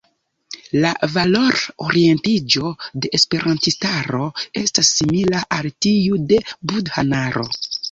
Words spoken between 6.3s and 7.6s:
de budhanaro.